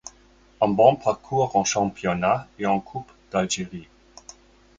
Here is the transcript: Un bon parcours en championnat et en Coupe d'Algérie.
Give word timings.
Un 0.61 0.67
bon 0.69 0.95
parcours 0.95 1.55
en 1.55 1.63
championnat 1.63 2.47
et 2.57 2.65
en 2.65 2.79
Coupe 2.79 3.11
d'Algérie. 3.31 3.87